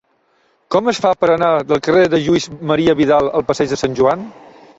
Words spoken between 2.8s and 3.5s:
Vidal al